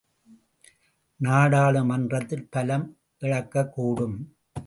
நாடாளுமன்றத்தில் 1.19 2.47
பலம் 2.49 2.87
இழக்கக்கூடும்! 3.21 4.17